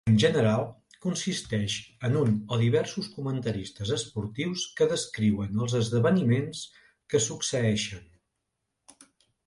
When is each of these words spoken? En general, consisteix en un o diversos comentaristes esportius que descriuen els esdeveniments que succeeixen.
En 0.09 0.15
general, 0.21 0.61
consisteix 1.01 1.75
en 2.09 2.17
un 2.21 2.31
o 2.55 2.59
diversos 2.63 3.11
comentaristes 3.19 3.93
esportius 3.99 4.65
que 4.79 4.89
descriuen 4.95 5.63
els 5.67 5.79
esdeveniments 5.85 6.67
que 7.13 7.25
succeeixen. 7.31 8.13